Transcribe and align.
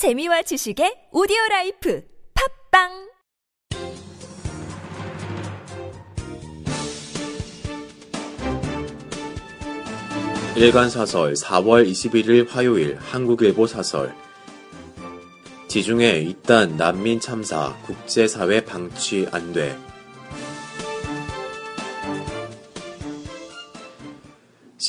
재미와 0.00 0.40
지식의 0.40 1.12
오디오 1.12 1.36
라이프 1.50 2.02
팟빵 2.72 2.88
일간 10.56 10.88
사설 10.88 11.34
4월 11.34 11.86
21일 11.86 12.48
화요일 12.48 12.96
한국일보 12.96 13.66
사설 13.66 14.14
지중해 15.68 16.20
잇단 16.20 16.78
난민 16.78 17.20
참사 17.20 17.76
국제사회 17.82 18.64
방치 18.64 19.26
안 19.30 19.52
돼. 19.52 19.76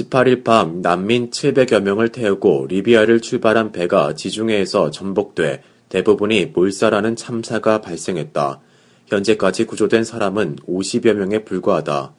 18일 0.01 0.43
밤 0.43 0.81
난민 0.81 1.29
700여 1.29 1.81
명을 1.81 2.09
태우고 2.09 2.67
리비아를 2.69 3.19
출발한 3.21 3.71
배가 3.71 4.15
지중해에서 4.15 4.89
전복돼 4.89 5.61
대부분이 5.89 6.47
몰살하는 6.47 7.15
참사가 7.15 7.81
발생했다. 7.81 8.61
현재까지 9.07 9.65
구조된 9.65 10.03
사람은 10.03 10.57
50여 10.67 11.13
명에 11.13 11.43
불과하다. 11.43 12.13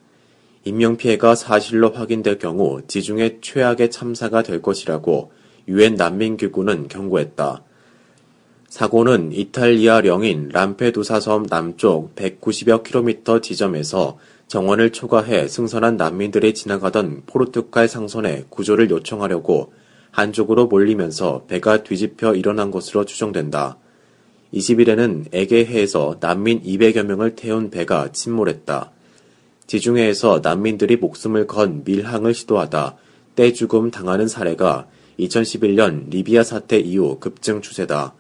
인명피해가 0.65 1.35
사실로 1.35 1.91
확인될 1.91 2.39
경우 2.39 2.83
지중해 2.87 3.39
최악의 3.41 3.91
참사가 3.91 4.43
될 4.43 4.62
것이라고 4.62 5.33
유엔 5.69 5.95
난민기구는 5.95 6.89
경고했다. 6.89 7.62
사고는 8.69 9.33
이탈리아 9.33 10.01
령인 10.01 10.51
람페두사 10.53 11.21
섬 11.21 11.47
남쪽 11.47 12.15
190여 12.15 12.83
킬로미터 12.83 13.41
지점에서 13.41 14.19
정원을 14.49 14.91
초과해 14.91 15.49
승선한 15.49 15.97
난민들이 15.97 16.55
지나가던 16.55 17.23
포르투갈 17.27 17.89
상선에 17.89 18.45
구조를 18.51 18.91
요청하려고 18.91 19.73
한쪽으로 20.11 20.67
몰리면서 20.67 21.45
배가 21.49 21.83
뒤집혀 21.83 22.35
일어난 22.35 22.71
것으로 22.71 23.05
추정된다. 23.05 23.79
20일에는 24.53 25.27
에게해에서 25.33 26.19
난민 26.21 26.63
200여 26.63 27.05
명을 27.05 27.34
태운 27.34 27.71
배가 27.71 28.12
침몰했다. 28.12 28.93
지중해에서 29.67 30.41
난민들이 30.43 30.97
목숨을 30.97 31.47
건 31.47 31.83
밀항을 31.84 32.34
시도하다 32.34 32.97
떼죽음 33.34 33.91
당하는 33.91 34.29
사례가 34.29 34.87
2011년 35.19 36.11
리비아 36.11 36.43
사태 36.43 36.79
이후 36.79 37.19
급증 37.19 37.62
추세다. 37.62 38.15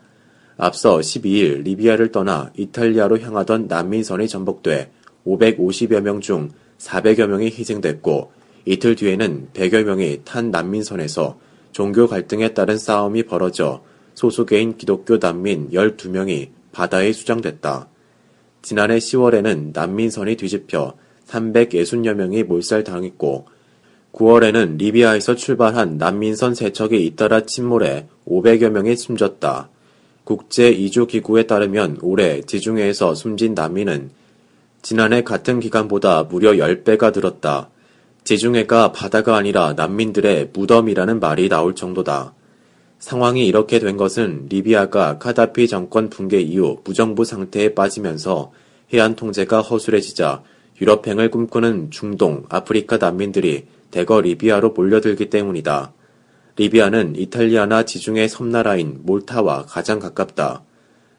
앞서 0.56 0.98
12일 0.98 1.64
리비아를 1.64 2.12
떠나 2.12 2.50
이탈리아로 2.56 3.18
향하던 3.18 3.66
난민선이 3.68 4.28
전복돼 4.28 4.90
550여 5.26 6.00
명 6.00 6.20
중 6.20 6.50
400여 6.78 7.26
명이 7.26 7.46
희생됐고 7.46 8.32
이틀 8.64 8.94
뒤에는 8.96 9.48
100여 9.54 9.84
명이 9.84 10.20
탄 10.24 10.50
난민선에서 10.50 11.38
종교 11.72 12.06
갈등에 12.06 12.54
따른 12.54 12.76
싸움이 12.78 13.24
벌어져 13.24 13.82
소수개인 14.14 14.76
기독교 14.76 15.18
난민 15.18 15.70
12명이 15.70 16.50
바다에 16.72 17.12
수장됐다. 17.12 17.88
지난해 18.62 18.98
10월에는 18.98 19.72
난민선이 19.72 20.36
뒤집혀 20.36 20.94
360여 21.26 22.14
명이 22.14 22.44
몰살당했고 22.44 23.46
9월에는 24.12 24.76
리비아에서 24.76 25.34
출발한 25.34 25.96
난민선 25.96 26.54
세척이 26.54 27.04
잇따라 27.06 27.40
침몰해 27.40 28.06
500여 28.26 28.68
명이 28.70 28.96
숨졌다. 28.96 29.70
국제이주기구에 30.24 31.44
따르면 31.44 31.98
올해 32.02 32.42
지중해에서 32.42 33.14
숨진 33.14 33.54
난민은 33.54 34.10
지난해 34.82 35.22
같은 35.22 35.60
기간보다 35.60 36.24
무려 36.24 36.52
10배가 36.52 37.14
늘었다. 37.14 37.70
지중해가 38.24 38.92
바다가 38.92 39.36
아니라 39.36 39.74
난민들의 39.74 40.50
무덤이라는 40.52 41.20
말이 41.20 41.48
나올 41.48 41.74
정도다. 41.74 42.34
상황이 42.98 43.46
이렇게 43.46 43.78
된 43.78 43.96
것은 43.96 44.46
리비아가 44.48 45.18
카다피 45.18 45.66
정권 45.68 46.10
붕괴 46.10 46.40
이후 46.40 46.80
무정부 46.84 47.24
상태에 47.24 47.74
빠지면서 47.74 48.52
해안 48.92 49.16
통제가 49.16 49.60
허술해지자 49.60 50.42
유럽행을 50.80 51.30
꿈꾸는 51.30 51.90
중동, 51.90 52.44
아프리카 52.48 52.98
난민들이 52.98 53.66
대거 53.92 54.20
리비아로 54.20 54.70
몰려들기 54.70 55.30
때문이다. 55.30 55.92
리비아는 56.56 57.14
이탈리아나 57.16 57.84
지중해 57.84 58.28
섬나라인 58.28 59.00
몰타와 59.02 59.66
가장 59.66 59.98
가깝다. 60.00 60.64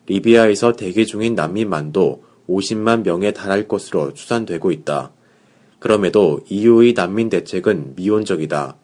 리비아에서 0.07 0.73
대기 0.73 1.05
중인 1.05 1.35
난민만도 1.35 2.23
50만 2.49 3.03
명에 3.03 3.31
달할 3.31 3.67
것으로 3.67 4.13
추산되고 4.13 4.71
있다. 4.71 5.11
그럼에도 5.79 6.41
EU의 6.49 6.93
난민 6.93 7.29
대책은 7.29 7.93
미온적이다. 7.95 8.77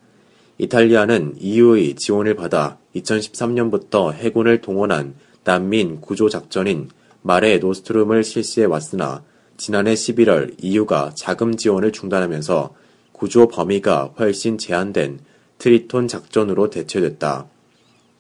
이탈리아는 0.57 1.35
EU의 1.39 1.95
지원을 1.95 2.35
받아 2.35 2.77
2013년부터 2.95 4.13
해군을 4.13 4.61
동원한 4.61 5.15
난민 5.43 6.01
구조 6.01 6.27
작전인 6.27 6.89
마레 7.21 7.59
노스트룸을 7.59 8.23
실시해 8.23 8.65
왔으나 8.65 9.23
지난해 9.57 9.93
11월 9.93 10.55
EU가 10.61 11.11
자금 11.15 11.55
지원을 11.55 11.91
중단하면서 11.91 12.73
구조 13.11 13.47
범위가 13.47 14.13
훨씬 14.17 14.57
제한된 14.57 15.19
트리톤 15.57 16.07
작전으로 16.07 16.69
대체됐다. 16.69 17.47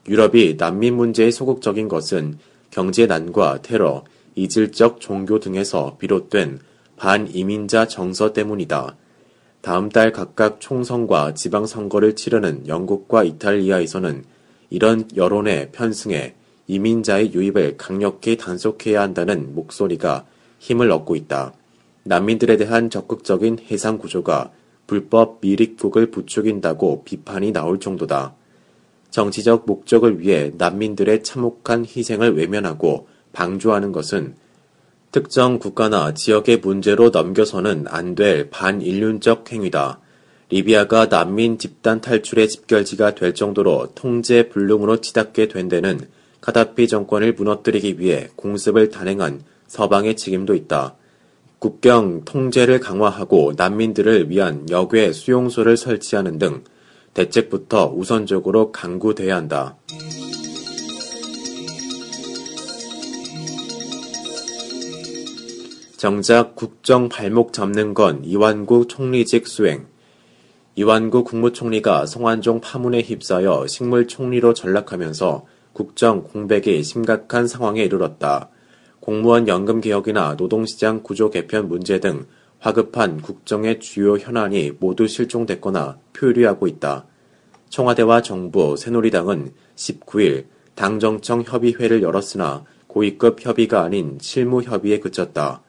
유럽이 0.07 0.55
난민 0.57 0.95
문제에 0.95 1.31
소극적인 1.31 1.87
것은 1.87 2.37
경제난과 2.71 3.61
테러, 3.61 4.03
이질적 4.39 5.01
종교 5.01 5.39
등에서 5.39 5.97
비롯된 5.99 6.59
반이민자 6.95 7.87
정서 7.87 8.31
때문이다. 8.31 8.95
다음 9.61 9.89
달 9.89 10.13
각각 10.13 10.61
총선과 10.61 11.33
지방선거를 11.33 12.15
치르는 12.15 12.67
영국과 12.67 13.25
이탈리아에서는 13.25 14.23
이런 14.69 15.07
여론에 15.17 15.71
편승해 15.71 16.35
이민자의 16.67 17.33
유입을 17.33 17.75
강력히 17.77 18.37
단속해야 18.37 19.01
한다는 19.01 19.53
목소리가 19.55 20.25
힘을 20.59 20.91
얻고 20.91 21.15
있다. 21.15 21.53
난민들에 22.03 22.57
대한 22.57 22.89
적극적인 22.89 23.59
해상 23.69 23.97
구조가 23.97 24.51
불법 24.87 25.39
미립국을 25.41 26.11
부추긴다고 26.11 27.03
비판이 27.03 27.51
나올 27.51 27.79
정도다. 27.79 28.35
정치적 29.09 29.65
목적을 29.65 30.19
위해 30.19 30.51
난민들의 30.57 31.23
참혹한 31.23 31.85
희생을 31.85 32.37
외면하고 32.37 33.07
방조하는 33.33 33.91
것은 33.91 34.35
특정 35.11 35.57
국가나 35.59 36.13
지역의 36.13 36.57
문제로 36.57 37.09
넘겨서는 37.09 37.85
안 37.87 38.15
될 38.15 38.49
반인륜적 38.49 39.51
행위다. 39.51 39.99
리비아가 40.49 41.07
난민 41.07 41.57
집단 41.57 42.01
탈출의 42.01 42.49
집결지가 42.49 43.15
될 43.15 43.33
정도로 43.33 43.89
통제 43.95 44.49
불능으로 44.49 44.97
치닫게 45.01 45.47
된 45.47 45.67
데는 45.67 45.99
카다피 46.41 46.87
정권을 46.87 47.33
무너뜨리기 47.33 47.99
위해 47.99 48.29
공습을 48.35 48.89
단행한 48.89 49.41
서방의 49.67 50.15
책임도 50.15 50.55
있다. 50.55 50.95
국경 51.59 52.23
통제를 52.25 52.79
강화하고 52.79 53.53
난민들을 53.57 54.29
위한 54.29 54.65
역외 54.69 55.11
수용소를 55.11 55.75
설치하는 55.77 56.39
등 56.39 56.63
대책부터 57.13 57.93
우선적으로 57.95 58.71
강구돼야 58.71 59.35
한다. 59.35 59.75
정작 65.99 66.55
국정 66.55 67.09
발목 67.09 67.51
잡는 67.51 67.93
건 67.93 68.23
이완구 68.23 68.87
총리직 68.87 69.45
수행. 69.49 69.85
이완구 70.75 71.25
국무총리가 71.25 72.05
성완종 72.05 72.61
파문에 72.61 73.01
휩싸여 73.01 73.67
식물총리로 73.67 74.53
전락하면서 74.53 75.45
국정 75.73 76.23
공백이 76.23 76.83
심각한 76.83 77.47
상황에 77.47 77.83
이르렀다. 77.83 78.47
공무원 79.01 79.49
연금 79.49 79.81
개혁이나 79.81 80.35
노동시장 80.35 81.03
구조 81.03 81.29
개편 81.29 81.67
문제 81.67 81.99
등 81.99 82.27
화급한 82.59 83.21
국정의 83.21 83.81
주요 83.81 84.17
현안이 84.17 84.71
모두 84.79 85.05
실종됐거나 85.05 85.97
표류하고 86.13 86.67
있다. 86.67 87.07
청와대와 87.67 88.21
정부, 88.21 88.77
새누리당은 88.77 89.51
19일 89.75 90.45
당정청 90.75 91.43
협의회를 91.45 92.01
열었으나 92.03 92.63
고위급 92.87 93.45
협의가 93.45 93.83
아닌 93.83 94.17
실무 94.21 94.61
협의에 94.61 95.01
그쳤다. 95.01 95.61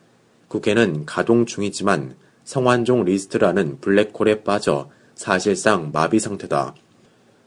국회는 0.50 1.06
가동 1.06 1.46
중이지만 1.46 2.16
성완종 2.42 3.04
리스트라는 3.04 3.78
블랙홀에 3.80 4.42
빠져 4.42 4.90
사실상 5.14 5.92
마비 5.92 6.18
상태다. 6.18 6.74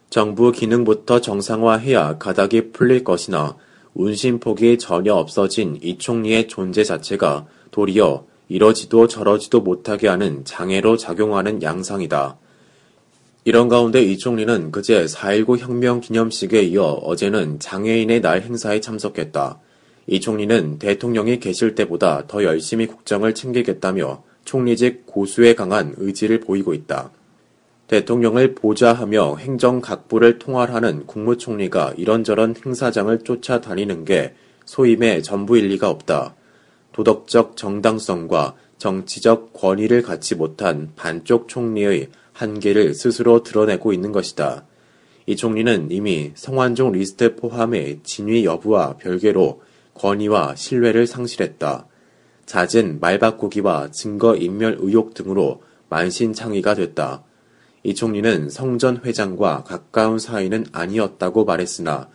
정부 0.10 0.54
기능부터 0.54 1.20
정상화해야 1.20 2.18
가닥이 2.18 2.72
풀릴 2.72 3.04
것이나 3.04 3.58
운신폭이 3.94 4.78
전혀 4.78 5.16
없어진 5.16 5.78
이 5.82 5.98
총리의 5.98 6.48
존재 6.48 6.86
자체가 6.86 7.46
도리어 7.72 8.26
이러지도 8.48 9.08
저러지도 9.08 9.60
못하게 9.60 10.08
하는 10.08 10.46
장애로 10.46 10.96
작용하는 10.96 11.62
양상이다. 11.62 12.38
이런 13.44 13.68
가운데 13.68 14.02
이 14.02 14.18
총리는 14.18 14.72
그제 14.72 15.04
4.19 15.04 15.58
혁명 15.58 16.00
기념식에 16.00 16.62
이어 16.64 16.86
어제는 17.04 17.60
장애인의 17.60 18.22
날 18.22 18.44
행사에 18.44 18.80
참석했다. 18.80 19.60
이 20.08 20.20
총리는 20.20 20.80
대통령이 20.80 21.40
계실 21.40 21.76
때보다 21.76 22.28
더 22.28 22.44
열심히 22.44 22.88
국정을 22.88 23.34
챙기겠다며 23.34 24.24
총리직 24.46 25.06
고수에 25.06 25.56
강한 25.56 25.94
의지를 25.98 26.40
보이고 26.40 26.74
있다. 26.74 27.12
대통령을 27.88 28.56
보좌하며 28.56 29.38
행정 29.38 29.82
각부를 29.82 30.40
통할하는 30.40 31.06
국무총리가 31.06 31.94
이런저런 31.98 32.56
행사장을 32.66 33.18
쫓아다니는 33.20 34.06
게 34.06 34.34
소임의 34.66 35.24
전부일 35.24 35.68
리가 35.68 35.90
없다. 35.90 36.36
도덕적 36.94 37.56
정당성과 37.56 38.56
정치적 38.78 39.54
권위를 39.54 40.02
갖지 40.02 40.36
못한 40.36 40.92
반쪽 40.96 41.48
총리의 41.48 42.10
한계를 42.34 42.94
스스로 42.94 43.44
드러내고 43.44 43.94
있는 43.94 44.12
것이다. 44.12 44.66
이 45.26 45.36
총리는 45.36 45.90
이미 45.92 46.32
성완종 46.36 46.92
리스트 46.92 47.36
포함의 47.36 48.00
진위 48.04 48.44
여부와 48.44 48.98
별개로 48.98 49.62
권위와 49.96 50.56
신뢰를 50.56 51.08
상실했다. 51.08 51.88
잦은 52.46 53.00
말바꾸기와 53.00 53.92
증거 53.92 54.36
인멸 54.36 54.78
의혹 54.80 55.14
등으로 55.14 55.62
만신창이가 55.90 56.76
됐다. 56.76 57.24
이 57.84 57.94
총리는 57.96 58.50
성 58.50 58.78
전 58.78 59.02
회장과 59.04 59.64
가까운 59.66 60.18
사이는 60.20 60.66
아니었다고 60.72 61.46
말했으나 61.46 62.10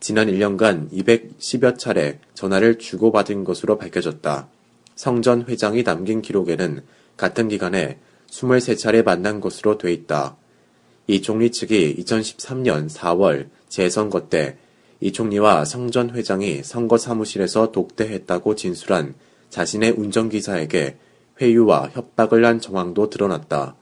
지난 0.00 0.26
1년간 0.28 0.90
210여 0.90 1.78
차례 1.78 2.18
전화를 2.34 2.78
주고받은 2.78 3.44
것으로 3.44 3.78
밝혀졌다. 3.78 4.48
성 4.96 5.22
전 5.22 5.44
회장이 5.48 5.84
남긴 5.84 6.22
기록에는 6.22 6.82
같은 7.16 7.48
기간에 7.48 7.98
23차례 8.30 9.04
만난 9.04 9.40
것으로 9.40 9.78
돼 9.78 9.92
있다. 9.92 10.36
이 11.06 11.22
총리 11.22 11.50
측이 11.50 11.96
2013년 11.98 12.88
4월 12.90 13.48
재선거 13.68 14.28
때 14.28 14.58
이 15.02 15.10
총리와 15.10 15.64
성 15.64 15.90
전 15.90 16.10
회장이 16.10 16.62
선거 16.62 16.96
사무실에서 16.96 17.72
독대했다고 17.72 18.54
진술한 18.54 19.14
자신의 19.50 19.94
운전기사에게 19.98 20.96
회유와 21.40 21.90
협박을 21.92 22.44
한 22.44 22.60
정황도 22.60 23.10
드러났다. 23.10 23.74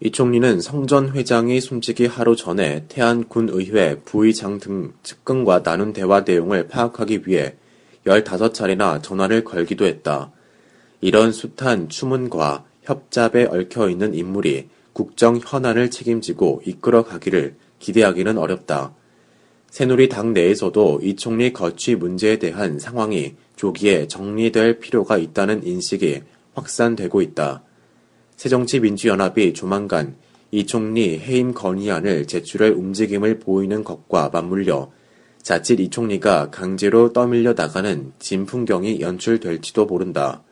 이 0.00 0.10
총리는 0.10 0.62
성 0.62 0.86
전 0.86 1.14
회장이 1.14 1.60
숨지기 1.60 2.06
하루 2.06 2.34
전에 2.34 2.86
태안군의회 2.88 4.00
부의장 4.06 4.58
등 4.58 4.94
측근과 5.02 5.62
나눈 5.62 5.92
대화 5.92 6.22
내용을 6.22 6.66
파악하기 6.68 7.24
위해 7.26 7.56
15차례나 8.06 9.02
전화를 9.02 9.44
걸기도 9.44 9.84
했다. 9.84 10.32
이런 11.02 11.30
숱한 11.30 11.90
추문과 11.90 12.64
협잡에 12.84 13.44
얽혀 13.44 13.90
있는 13.90 14.14
인물이 14.14 14.70
국정 14.94 15.38
현안을 15.44 15.90
책임지고 15.90 16.62
이끌어 16.64 17.04
가기를 17.04 17.56
기대하기는 17.80 18.38
어렵다. 18.38 18.94
새누리당 19.70 20.32
내에서도 20.32 21.00
이 21.02 21.14
총리 21.16 21.52
거취 21.52 21.94
문제에 21.94 22.38
대한 22.38 22.78
상황이 22.78 23.34
조기에 23.56 24.08
정리될 24.08 24.80
필요가 24.80 25.18
있다는 25.18 25.66
인식이 25.66 26.22
확산되고 26.54 27.20
있다. 27.22 27.62
새정치민주연합이 28.36 29.52
조만간 29.52 30.16
이 30.50 30.64
총리 30.64 31.18
해임 31.18 31.52
건의안을 31.52 32.26
제출할 32.26 32.72
움직임을 32.72 33.38
보이는 33.40 33.84
것과 33.84 34.30
맞물려 34.32 34.90
자칫 35.42 35.80
이 35.80 35.90
총리가 35.90 36.50
강제로 36.50 37.12
떠밀려 37.12 37.52
나가는 37.52 38.12
진풍경이 38.18 39.00
연출될지도 39.00 39.86
모른다. 39.86 40.42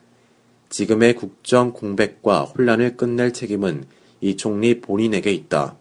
지금의 0.69 1.14
국정 1.14 1.72
공백과 1.72 2.42
혼란을 2.42 2.96
끝낼 2.96 3.32
책임은 3.32 3.84
이 4.20 4.36
총리 4.36 4.80
본인에게 4.80 5.32
있다. 5.32 5.76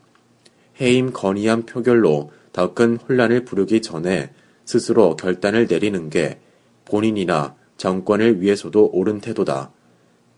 해임 0.79 1.11
건의안 1.11 1.65
표결로 1.65 2.31
더 2.55 2.73
큰 2.73 2.95
혼란을 2.95 3.43
부르기 3.43 3.81
전에 3.81 4.31
스스로 4.63 5.17
결단을 5.17 5.67
내리는 5.69 6.09
게 6.09 6.39
본인이나 6.85 7.53
정권을 7.75 8.39
위해서도 8.39 8.91
옳은 8.93 9.19
태도다. 9.19 9.73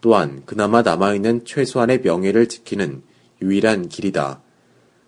또한 0.01 0.41
그나마 0.47 0.81
남아있는 0.81 1.45
최소한의 1.45 2.01
명예를 2.01 2.49
지키는 2.49 3.03
유일한 3.43 3.87
길이다. 3.87 4.41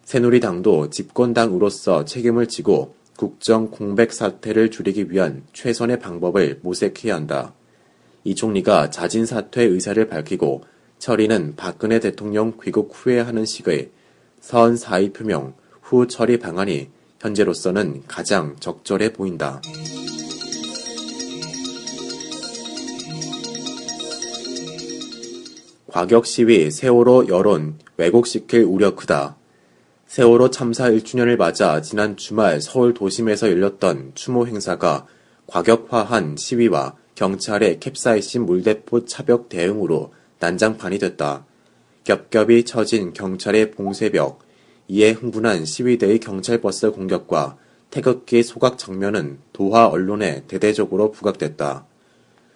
새누리당도 0.03 0.91
집권당으로서 0.91 2.05
책임을 2.05 2.45
지고 2.45 2.95
국정 3.17 3.71
공백 3.71 4.13
사태를 4.13 4.69
줄이기 4.69 5.09
위한 5.09 5.41
최선의 5.53 5.99
방법을 5.99 6.59
모색해야 6.61 7.15
한다. 7.15 7.55
이 8.23 8.35
총리가 8.35 8.91
자진 8.91 9.25
사퇴 9.25 9.63
의사를 9.63 10.07
밝히고 10.07 10.63
처리는 10.99 11.55
박근혜 11.55 11.99
대통령 11.99 12.53
귀국 12.63 12.91
후에 12.93 13.19
하는 13.19 13.45
식의 13.45 13.89
선 14.39 14.77
사의 14.77 15.11
표명 15.11 15.55
후 15.81 16.05
처리 16.05 16.37
방안이 16.37 16.98
현재로서는 17.19 18.03
가장 18.07 18.55
적절해 18.59 19.13
보인다. 19.13 19.61
과격 25.87 26.25
시위 26.25 26.71
세월호 26.71 27.27
여론 27.27 27.77
왜곡시킬 27.97 28.63
우려 28.63 28.95
크다. 28.95 29.35
세월호 30.07 30.49
참사 30.49 30.89
1주년을 30.89 31.37
맞아 31.37 31.81
지난 31.81 32.15
주말 32.15 32.61
서울 32.61 32.93
도심에서 32.93 33.49
열렸던 33.49 34.13
추모 34.15 34.47
행사가 34.47 35.05
과격화한 35.47 36.35
시위와 36.37 36.95
경찰의 37.15 37.79
캡사이신 37.79 38.45
물대포 38.45 39.05
차벽 39.05 39.49
대응으로 39.49 40.13
난장판이 40.39 40.99
됐다. 40.99 41.45
겹겹이 42.05 42.63
처진 42.65 43.13
경찰의 43.13 43.71
봉쇄벽, 43.71 44.39
이에 44.91 45.11
흥분한 45.11 45.65
시위대의 45.65 46.19
경찰버스 46.19 46.91
공격과 46.91 47.57
태극기 47.91 48.41
소각 48.41 48.79
장면은 48.79 49.37
도하 49.53 49.87
언론에 49.87 50.43
대대적으로 50.47 51.11
부각됐다. 51.11 51.85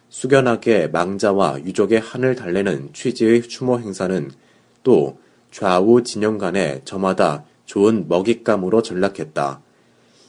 숙연하게 0.10 0.88
망자와 0.88 1.60
유족의 1.64 2.00
한을 2.00 2.36
달래는 2.36 2.90
취지의 2.94 3.44
추모 3.44 3.80
행사는 3.80 4.32
또 4.82 5.20
좌우 5.52 6.02
진영 6.02 6.40
간에 6.40 6.82
저마다 6.86 7.46
좋은 7.66 8.08
먹잇감으로 8.08 8.82
전락했다. 8.82 9.62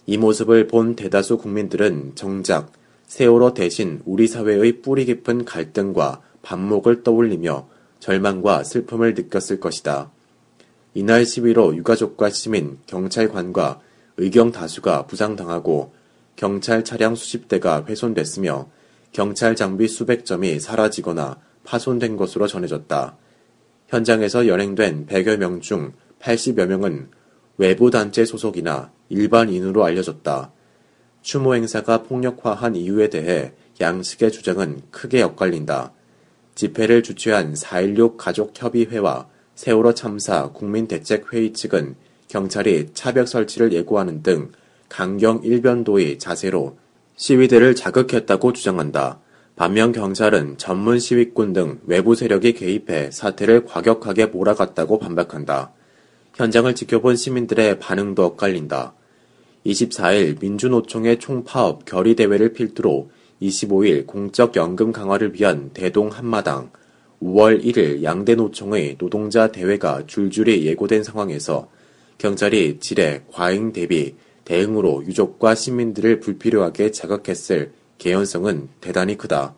이 0.07 0.19
모습을 0.19 0.67
본 0.67 0.97
대다수 0.97 1.39
국민들은 1.39 2.13
정작 2.15 2.73
세월호 3.07 3.55
대신 3.55 4.03
우리 4.05 4.27
사회의 4.27 4.83
뿌리 4.83 5.07
깊은 5.07 5.47
갈등과 5.47 6.21
반목을 6.43 7.03
떠올리며 7.03 7.67
절망과 8.01 8.65
슬픔을 8.65 9.15
느꼈을 9.15 9.61
것이다. 9.61 10.14
이날 10.95 11.27
시위로 11.27 11.77
유가족과 11.77 12.31
시민, 12.31 12.79
경찰관과 12.87 13.81
의경 14.17 14.53
다수가 14.53 15.07
부상당하고 15.07 15.93
경찰 16.37 16.85
차량 16.85 17.17
수십 17.17 17.49
대가 17.49 17.85
훼손됐으며 17.85 18.69
경찰 19.13 19.57
장비 19.57 19.89
수백 19.89 20.25
점이 20.25 20.61
사라지거나 20.61 21.39
파손된 21.65 22.17
것으로 22.17 22.47
전해졌다. 22.47 23.17
현장에서 23.89 24.47
연행된 24.47 25.07
100여 25.07 25.37
명 25.37 25.61
중 25.61 25.93
80여 26.21 26.67
명은 26.67 27.11
외부 27.59 27.91
단체 27.91 28.25
소속이나 28.25 28.93
일반인으로 29.09 29.85
알려졌다. 29.85 30.53
추모 31.23 31.55
행사가 31.55 32.03
폭력화한 32.03 32.77
이유에 32.77 33.09
대해 33.11 33.53
양측의 33.81 34.33
주장은 34.33 34.83
크게 34.91 35.23
엇갈린다. 35.23 35.93
집회를 36.55 37.03
주최한 37.03 37.55
4.16 37.55 38.17
가족협의회와 38.17 39.29
세월호 39.55 39.95
참사 39.95 40.49
국민대책회의 40.49 41.53
측은 41.53 41.95
경찰이 42.29 42.89
차벽 42.95 43.29
설치를 43.29 43.73
예고하는 43.73 44.23
등 44.23 44.51
강경 44.89 45.41
일변도의 45.45 46.19
자세로 46.19 46.77
시위대를 47.17 47.75
자극했다고 47.75 48.53
주장한다. 48.53 49.21
반면 49.57 49.93
경찰은 49.93 50.59
전문 50.59 50.99
시위꾼 50.99 51.53
등 51.53 51.81
외부 51.87 52.17
세력이 52.17 52.55
개입해 52.55 53.13
사태를 53.13 53.65
과격하게 53.65 54.27
몰아갔다고 54.27 54.99
반박한다. 54.99 55.73
현장을 56.35 56.75
지켜본 56.75 57.15
시민들의 57.15 57.79
반응도 57.79 58.25
엇갈린다. 58.25 58.95
24일 59.65 60.41
민주노총의 60.41 61.21
총파업 61.21 61.85
결의대회를 61.85 62.53
필두로 62.53 63.11
25일 63.41 64.07
공적연금 64.07 64.91
강화를 64.93 65.35
위한 65.35 65.71
대동 65.73 66.09
한마당, 66.09 66.71
5월 67.25 67.65
1일 67.65 68.03
양대 68.03 68.35
노총의 68.35 68.99
노동자 68.99 69.51
대회가 69.51 70.07
줄줄이 70.07 70.67
예고된 70.67 71.03
상황에서 71.03 71.71
경찰이 72.19 72.81
지뢰, 72.81 73.25
과잉 73.33 73.73
대비, 73.73 74.15
대응으로 74.45 75.03
유족과 75.07 75.55
시민들을 75.55 76.21
불필요하게 76.21 76.91
자극했을 76.91 77.73
개연성은 77.97 78.69
대단히 78.83 79.17
크다. 79.17 79.55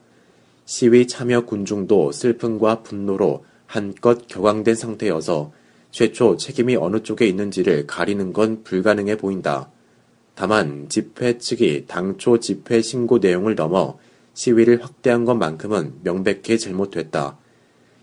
시위 0.64 1.08
참여 1.08 1.44
군중도 1.44 2.12
슬픔과 2.12 2.84
분노로 2.84 3.44
한껏 3.66 4.28
격앙된 4.28 4.76
상태여서 4.76 5.52
최초 5.90 6.36
책임이 6.36 6.76
어느 6.76 7.02
쪽에 7.02 7.26
있는지를 7.26 7.88
가리는 7.88 8.32
건 8.32 8.62
불가능해 8.62 9.16
보인다. 9.16 9.72
다만 10.36 10.88
집회 10.88 11.38
측이 11.38 11.86
당초 11.88 12.38
집회 12.38 12.80
신고 12.80 13.18
내용을 13.18 13.56
넘어 13.56 13.98
시위를 14.34 14.84
확대한 14.84 15.24
것만큼은 15.24 15.94
명백히 16.04 16.60
잘못됐다. 16.60 17.38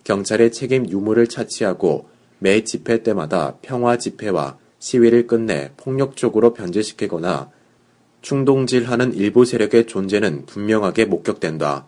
경찰의 0.03 0.51
책임 0.51 0.89
유무를 0.89 1.27
차치하고 1.27 2.07
매 2.39 2.63
집회 2.63 3.03
때마다 3.03 3.57
평화 3.61 3.97
집회와 3.97 4.57
시위를 4.79 5.27
끝내 5.27 5.71
폭력적으로 5.77 6.53
변제시키거나 6.53 7.49
충동질하는 8.21 9.13
일부 9.13 9.45
세력의 9.45 9.85
존재는 9.87 10.45
분명하게 10.45 11.05
목격된다. 11.05 11.87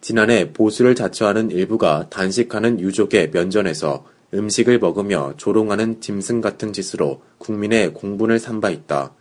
지난해 0.00 0.52
보수를 0.52 0.94
자처하는 0.94 1.50
일부가 1.50 2.08
단식하는 2.10 2.80
유족의 2.80 3.30
면전에서 3.32 4.04
음식을 4.34 4.78
먹으며 4.78 5.34
조롱하는 5.36 6.00
짐승 6.00 6.40
같은 6.40 6.72
짓으로 6.72 7.22
국민의 7.38 7.94
공분을 7.94 8.38
산바 8.38 8.70
있다. 8.70 9.14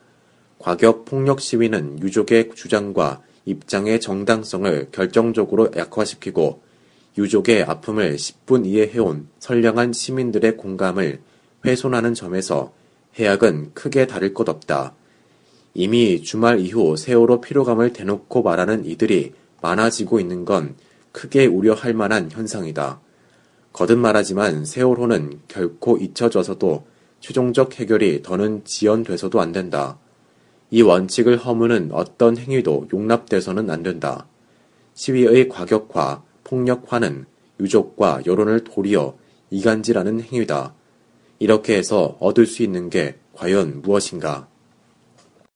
과격 0.59 1.05
폭력 1.05 1.39
시위는 1.39 2.01
유족의 2.01 2.51
주장과 2.55 3.21
입장의 3.45 4.01
정당성을 4.01 4.89
결정적으로 4.91 5.71
약화시키고 5.75 6.61
유족의 7.17 7.63
아픔을 7.63 8.15
10분 8.15 8.65
이해해온 8.65 9.27
선량한 9.39 9.93
시민들의 9.93 10.57
공감을 10.57 11.19
훼손하는 11.65 12.13
점에서 12.13 12.73
해악은 13.15 13.71
크게 13.73 14.05
다를 14.05 14.33
것 14.33 14.47
없다. 14.47 14.93
이미 15.73 16.21
주말 16.21 16.59
이후 16.59 16.95
세월호 16.95 17.41
피로감을 17.41 17.93
대놓고 17.93 18.43
말하는 18.43 18.85
이들이 18.85 19.33
많아지고 19.61 20.19
있는 20.19 20.45
건 20.45 20.75
크게 21.11 21.47
우려할 21.47 21.93
만한 21.93 22.29
현상이다. 22.31 22.99
거듭 23.73 23.97
말하지만 23.99 24.65
세월호는 24.65 25.41
결코 25.47 25.97
잊혀져서도 25.97 26.85
최종적 27.19 27.79
해결이 27.79 28.21
더는 28.21 28.63
지연돼서도 28.63 29.41
안 29.41 29.51
된다. 29.51 29.97
이 30.69 30.81
원칙을 30.81 31.37
허무는 31.37 31.89
어떤 31.91 32.37
행위도 32.37 32.89
용납돼서는 32.93 33.69
안 33.69 33.83
된다. 33.83 34.27
시위의 34.93 35.47
과격화, 35.47 36.23
폭력화는 36.47 37.25
유족과 37.59 38.21
여론을 38.25 38.63
도리어 38.63 39.15
이간질하는 39.49 40.21
행위다. 40.21 40.73
이렇게 41.39 41.75
해서 41.75 42.17
얻을 42.19 42.45
수 42.45 42.63
있는 42.63 42.89
게 42.89 43.15
과연 43.33 43.81
무엇인가? 43.81 44.47